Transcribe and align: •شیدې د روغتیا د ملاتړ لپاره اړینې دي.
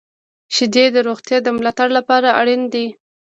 •شیدې 0.55 0.85
د 0.91 0.97
روغتیا 1.07 1.37
د 1.43 1.47
ملاتړ 1.57 1.87
لپاره 1.97 2.35
اړینې 2.39 2.67
دي. 2.73 2.85